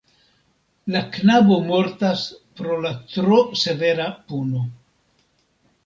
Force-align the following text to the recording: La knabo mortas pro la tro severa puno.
La 0.95 1.01
knabo 1.17 1.59
mortas 1.67 2.25
pro 2.61 2.81
la 2.87 2.95
tro 3.15 3.41
severa 3.67 4.13
puno. 4.33 4.67